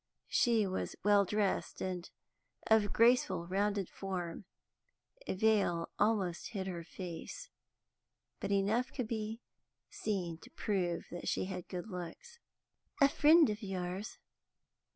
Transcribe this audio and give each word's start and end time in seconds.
She 0.29 0.65
was 0.65 0.95
well 1.03 1.25
dressed, 1.25 1.79
and 1.79 2.09
of 2.65 2.91
graceful, 2.91 3.45
rounded 3.45 3.87
form; 3.87 4.45
a 5.27 5.35
veil 5.35 5.91
almost 5.99 6.47
hid 6.47 6.65
her 6.65 6.83
face, 6.83 7.51
but 8.39 8.49
enough 8.51 8.91
could 8.91 9.07
be 9.07 9.41
seen 9.91 10.39
to 10.39 10.49
prove 10.49 11.05
that 11.11 11.27
she 11.27 11.45
had 11.45 11.67
good 11.67 11.87
looks. 11.89 12.39
"That 12.99 13.11
a 13.11 13.15
friend 13.15 13.47
of 13.51 13.61
yours?" 13.61 14.17